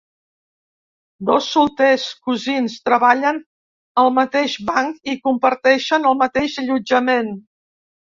Dos 1.29 1.49
solters, 1.55 2.05
cosins, 2.29 2.77
treballen 2.89 3.37
al 4.05 4.09
mateix 4.15 4.55
banc 4.71 5.13
i 5.13 5.15
comparteixen 5.29 6.09
el 6.13 6.19
mateix 6.23 6.57
allotjament. 6.63 7.31